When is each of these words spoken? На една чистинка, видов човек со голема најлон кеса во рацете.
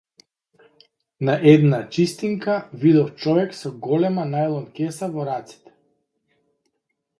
На 1.29 1.39
една 1.49 1.89
чистинка, 1.95 2.57
видов 2.85 3.13
човек 3.25 3.53
со 3.59 3.73
голема 3.91 4.27
најлон 4.33 4.67
кеса 4.81 5.13
во 5.19 5.29
рацете. 5.31 5.79